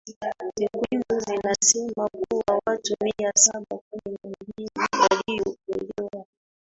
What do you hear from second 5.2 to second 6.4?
waliokolewa